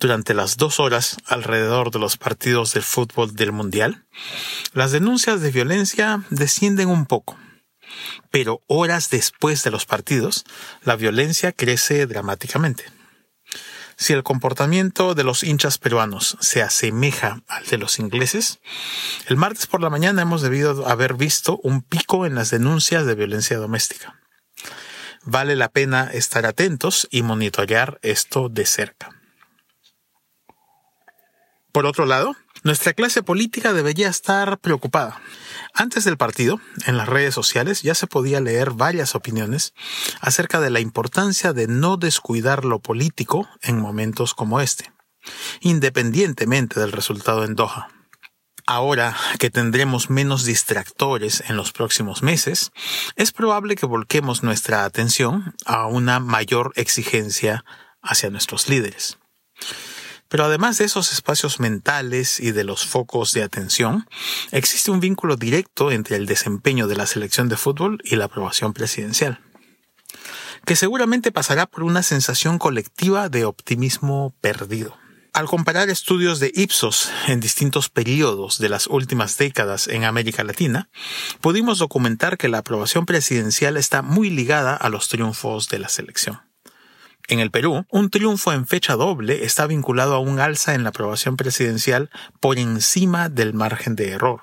[0.00, 4.06] durante las dos horas alrededor de los partidos de fútbol del Mundial,
[4.72, 7.36] las denuncias de violencia descienden un poco.
[8.30, 10.44] Pero horas después de los partidos,
[10.82, 12.95] la violencia crece dramáticamente.
[13.96, 18.60] Si el comportamiento de los hinchas peruanos se asemeja al de los ingleses,
[19.26, 23.14] el martes por la mañana hemos debido haber visto un pico en las denuncias de
[23.14, 24.20] violencia doméstica.
[25.22, 29.10] Vale la pena estar atentos y monitorear esto de cerca.
[31.72, 35.20] Por otro lado, nuestra clase política debería estar preocupada.
[35.72, 39.72] Antes del partido, en las redes sociales ya se podía leer varias opiniones
[40.20, 44.90] acerca de la importancia de no descuidar lo político en momentos como este,
[45.60, 47.88] independientemente del resultado en Doha.
[48.66, 52.72] Ahora que tendremos menos distractores en los próximos meses,
[53.14, 57.64] es probable que volquemos nuestra atención a una mayor exigencia
[58.02, 59.18] hacia nuestros líderes.
[60.28, 64.08] Pero además de esos espacios mentales y de los focos de atención,
[64.50, 68.72] existe un vínculo directo entre el desempeño de la selección de fútbol y la aprobación
[68.72, 69.40] presidencial,
[70.64, 74.96] que seguramente pasará por una sensación colectiva de optimismo perdido.
[75.36, 80.88] Al comparar estudios de Ipsos en distintos periodos de las últimas décadas en América Latina,
[81.42, 86.45] pudimos documentar que la aprobación presidencial está muy ligada a los triunfos de la selección.
[87.28, 90.90] En el Perú, un triunfo en fecha doble está vinculado a un alza en la
[90.90, 92.10] aprobación presidencial
[92.40, 94.42] por encima del margen de error,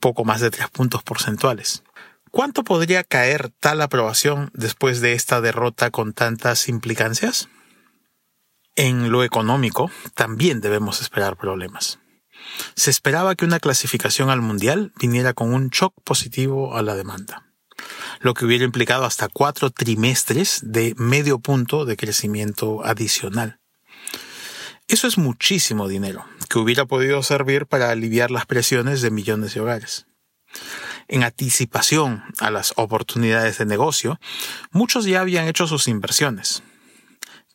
[0.00, 1.82] poco más de tres puntos porcentuales.
[2.30, 7.48] ¿Cuánto podría caer tal aprobación después de esta derrota con tantas implicancias?
[8.76, 11.98] En lo económico, también debemos esperar problemas.
[12.74, 17.45] Se esperaba que una clasificación al Mundial viniera con un shock positivo a la demanda
[18.20, 23.60] lo que hubiera implicado hasta cuatro trimestres de medio punto de crecimiento adicional.
[24.88, 29.60] Eso es muchísimo dinero, que hubiera podido servir para aliviar las presiones de millones de
[29.60, 30.06] hogares.
[31.08, 34.20] En anticipación a las oportunidades de negocio,
[34.70, 36.62] muchos ya habían hecho sus inversiones.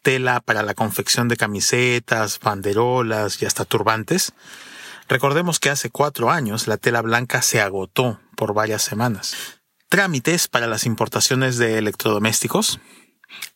[0.01, 4.33] Tela para la confección de camisetas, banderolas y hasta turbantes.
[5.07, 9.60] Recordemos que hace cuatro años la tela blanca se agotó por varias semanas
[9.91, 12.79] trámites para las importaciones de electrodomésticos.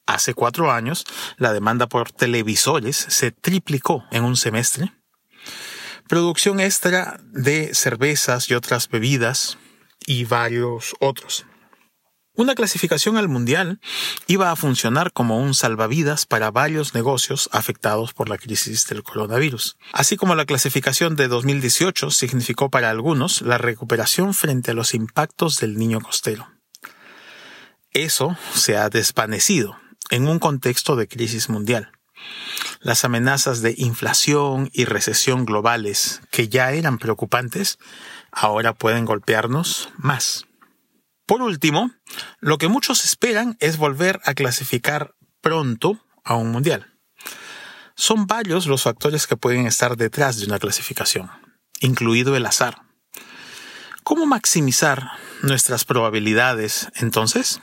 [0.05, 1.05] Hace cuatro años,
[1.37, 4.93] la demanda por televisores se triplicó en un semestre.
[6.09, 9.57] Producción extra de cervezas y otras bebidas
[10.05, 11.45] y varios otros.
[12.37, 13.79] Una clasificación al mundial
[14.27, 19.77] iba a funcionar como un salvavidas para varios negocios afectados por la crisis del coronavirus.
[19.93, 25.59] Así como la clasificación de 2018 significó para algunos la recuperación frente a los impactos
[25.59, 26.49] del niño costero.
[27.91, 29.77] Eso se ha desvanecido
[30.09, 31.93] en un contexto de crisis mundial.
[32.81, 37.79] Las amenazas de inflación y recesión globales, que ya eran preocupantes,
[38.31, 40.45] ahora pueden golpearnos más.
[41.25, 41.91] Por último,
[42.39, 46.93] lo que muchos esperan es volver a clasificar pronto a un mundial.
[47.95, 51.29] Son varios los factores que pueden estar detrás de una clasificación,
[51.79, 52.81] incluido el azar.
[54.03, 57.61] ¿Cómo maximizar nuestras probabilidades entonces?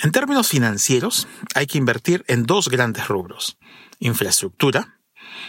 [0.00, 3.56] En términos financieros, hay que invertir en dos grandes rubros.
[4.00, 4.97] Infraestructura,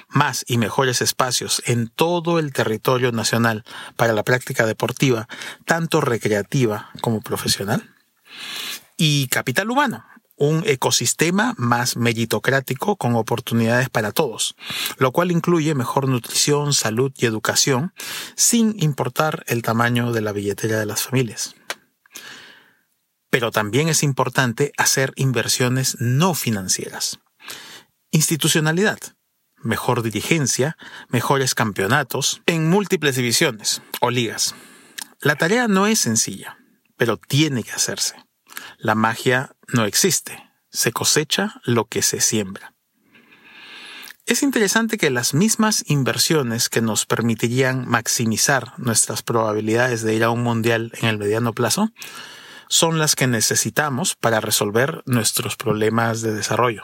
[0.08, 3.64] más y mejores espacios en todo el territorio nacional
[3.96, 5.28] para la práctica deportiva,
[5.66, 7.96] tanto recreativa como profesional.
[8.98, 10.06] Y capital humano,
[10.40, 14.56] un ecosistema más meritocrático con oportunidades para todos,
[14.98, 17.94] lo cual incluye mejor nutrición, salud y educación,
[18.36, 21.56] sin importar el tamaño de la billetera de las familias.
[23.30, 27.20] Pero también es importante hacer inversiones no financieras.
[28.12, 29.00] Institucionalidad,
[29.62, 30.78] mejor dirigencia,
[31.10, 34.56] mejores campeonatos en múltiples divisiones o ligas.
[35.22, 36.58] La tarea no es sencilla,
[36.98, 38.16] pero tiene que hacerse.
[38.78, 42.74] La magia no existe, se cosecha lo que se siembra.
[44.26, 50.30] Es interesante que las mismas inversiones que nos permitirían maximizar nuestras probabilidades de ir a
[50.30, 51.90] un mundial en el mediano plazo
[52.68, 56.84] son las que necesitamos para resolver nuestros problemas de desarrollo.